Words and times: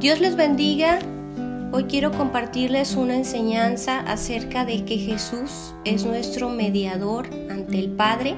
Dios 0.00 0.20
les 0.20 0.36
bendiga. 0.36 1.00
Hoy 1.72 1.84
quiero 1.84 2.12
compartirles 2.12 2.94
una 2.94 3.16
enseñanza 3.16 3.98
acerca 3.98 4.64
de 4.64 4.84
que 4.84 4.96
Jesús 4.96 5.74
es 5.84 6.04
nuestro 6.04 6.50
mediador 6.50 7.26
ante 7.50 7.80
el 7.80 7.90
Padre. 7.90 8.36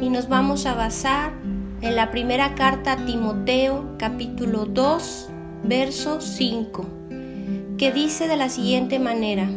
Y 0.00 0.08
nos 0.08 0.28
vamos 0.28 0.66
a 0.66 0.74
basar 0.74 1.32
en 1.80 1.96
la 1.96 2.12
primera 2.12 2.54
carta 2.54 2.92
a 2.92 3.04
Timoteo 3.04 3.96
capítulo 3.98 4.66
2 4.66 5.28
verso 5.64 6.20
5 6.20 6.86
que 7.76 7.90
dice 7.90 8.28
de 8.28 8.36
la 8.36 8.48
siguiente 8.48 9.00
manera. 9.00 9.50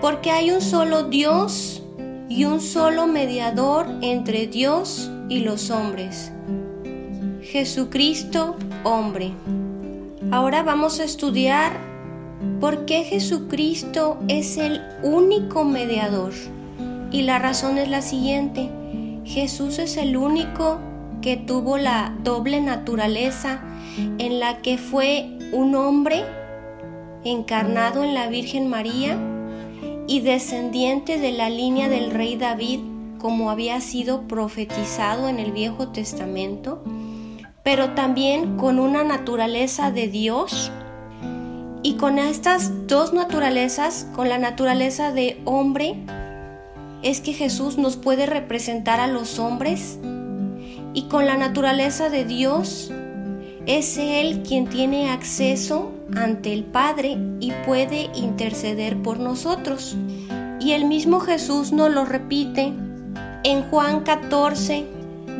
Porque 0.00 0.30
hay 0.30 0.52
un 0.52 0.60
solo 0.60 1.08
Dios 1.08 1.82
y 2.28 2.44
un 2.44 2.60
solo 2.60 3.08
mediador 3.08 3.86
entre 4.00 4.46
Dios 4.46 5.10
y 5.28 5.40
los 5.40 5.70
hombres. 5.70 6.30
Jesucristo 7.42 8.54
hombre 8.84 9.32
Ahora 10.32 10.62
vamos 10.62 10.98
a 10.98 11.04
estudiar 11.04 11.78
por 12.58 12.86
qué 12.86 13.04
Jesucristo 13.04 14.16
es 14.28 14.56
el 14.56 14.80
único 15.02 15.62
mediador. 15.62 16.32
Y 17.10 17.20
la 17.20 17.38
razón 17.38 17.76
es 17.76 17.90
la 17.90 18.00
siguiente. 18.00 18.70
Jesús 19.26 19.78
es 19.78 19.98
el 19.98 20.16
único 20.16 20.78
que 21.20 21.36
tuvo 21.36 21.76
la 21.76 22.16
doble 22.24 22.62
naturaleza 22.62 23.60
en 24.16 24.40
la 24.40 24.62
que 24.62 24.78
fue 24.78 25.36
un 25.52 25.74
hombre 25.74 26.24
encarnado 27.24 28.02
en 28.02 28.14
la 28.14 28.26
Virgen 28.28 28.68
María 28.68 29.18
y 30.08 30.20
descendiente 30.20 31.18
de 31.18 31.32
la 31.32 31.50
línea 31.50 31.90
del 31.90 32.10
rey 32.10 32.38
David 32.38 32.80
como 33.18 33.50
había 33.50 33.82
sido 33.82 34.22
profetizado 34.28 35.28
en 35.28 35.38
el 35.38 35.52
Viejo 35.52 35.88
Testamento 35.88 36.82
pero 37.62 37.90
también 37.90 38.56
con 38.56 38.78
una 38.78 39.04
naturaleza 39.04 39.90
de 39.90 40.08
Dios. 40.08 40.70
Y 41.84 41.94
con 41.94 42.18
estas 42.18 42.86
dos 42.86 43.12
naturalezas, 43.12 44.06
con 44.14 44.28
la 44.28 44.38
naturaleza 44.38 45.12
de 45.12 45.40
hombre, 45.44 45.96
es 47.02 47.20
que 47.20 47.32
Jesús 47.32 47.78
nos 47.78 47.96
puede 47.96 48.26
representar 48.26 49.00
a 49.00 49.08
los 49.08 49.38
hombres. 49.38 49.98
Y 50.94 51.02
con 51.04 51.26
la 51.26 51.36
naturaleza 51.36 52.08
de 52.08 52.24
Dios, 52.24 52.92
es 53.66 53.96
Él 53.96 54.42
quien 54.46 54.68
tiene 54.68 55.10
acceso 55.10 55.92
ante 56.14 56.52
el 56.52 56.64
Padre 56.64 57.16
y 57.40 57.52
puede 57.64 58.10
interceder 58.14 59.00
por 59.02 59.18
nosotros. 59.18 59.96
Y 60.60 60.72
el 60.72 60.84
mismo 60.84 61.20
Jesús 61.20 61.72
nos 61.72 61.90
lo 61.90 62.04
repite 62.04 62.72
en 63.44 63.62
Juan 63.70 64.00
14, 64.00 64.84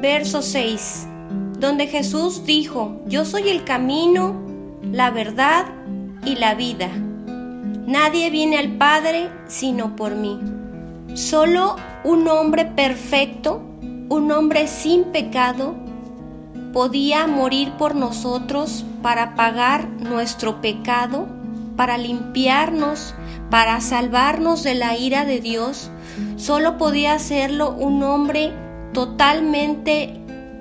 verso 0.00 0.42
6 0.42 1.08
donde 1.62 1.86
Jesús 1.86 2.44
dijo, 2.44 3.00
yo 3.06 3.24
soy 3.24 3.48
el 3.48 3.62
camino, 3.62 4.34
la 4.82 5.12
verdad 5.12 5.66
y 6.26 6.34
la 6.34 6.56
vida. 6.56 6.88
Nadie 7.86 8.30
viene 8.30 8.58
al 8.58 8.76
Padre 8.78 9.30
sino 9.46 9.94
por 9.94 10.16
mí. 10.16 10.40
Solo 11.14 11.76
un 12.02 12.26
hombre 12.26 12.64
perfecto, 12.64 13.62
un 14.08 14.32
hombre 14.32 14.66
sin 14.66 15.04
pecado, 15.04 15.76
podía 16.72 17.28
morir 17.28 17.70
por 17.78 17.94
nosotros 17.94 18.84
para 19.00 19.36
pagar 19.36 19.88
nuestro 19.88 20.60
pecado, 20.60 21.28
para 21.76 21.96
limpiarnos, 21.96 23.14
para 23.50 23.80
salvarnos 23.80 24.64
de 24.64 24.74
la 24.74 24.96
ira 24.96 25.24
de 25.24 25.38
Dios. 25.38 25.92
Solo 26.34 26.76
podía 26.76 27.14
hacerlo 27.14 27.70
un 27.70 28.02
hombre 28.02 28.52
totalmente 28.92 30.18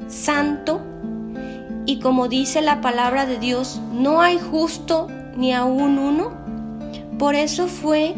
santo 0.07 0.90
y 1.91 1.99
como 1.99 2.29
dice 2.29 2.61
la 2.61 2.79
palabra 2.79 3.25
de 3.25 3.37
Dios, 3.37 3.81
no 3.91 4.21
hay 4.21 4.39
justo 4.39 5.07
ni 5.35 5.51
aún 5.51 5.99
uno. 5.99 6.31
Por 7.19 7.35
eso 7.35 7.67
fue 7.67 8.15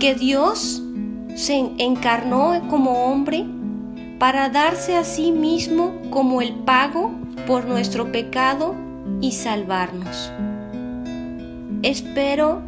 que 0.00 0.16
Dios 0.16 0.82
se 1.36 1.54
encarnó 1.78 2.66
como 2.68 3.04
hombre 3.04 3.46
para 4.18 4.48
darse 4.48 4.96
a 4.96 5.04
sí 5.04 5.30
mismo 5.30 5.94
como 6.10 6.42
el 6.42 6.52
pago 6.52 7.12
por 7.46 7.64
nuestro 7.66 8.10
pecado 8.10 8.74
y 9.20 9.30
salvarnos. 9.30 10.32
Espero 11.82 12.60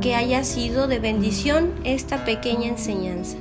que 0.00 0.14
haya 0.14 0.44
sido 0.44 0.86
de 0.86 1.00
bendición 1.00 1.72
esta 1.82 2.24
pequeña 2.24 2.68
enseñanza. 2.68 3.36